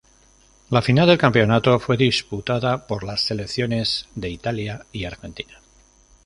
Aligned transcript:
La 0.71 0.81
final 0.81 1.05
del 1.05 1.19
campeonato 1.19 1.77
fue 1.77 1.95
disputada 1.95 2.87
por 2.87 3.03
las 3.03 3.21
selecciones 3.21 4.09
de 4.15 4.31
Italia 4.31 4.83
y 4.91 5.05
Argentina. 5.05 5.59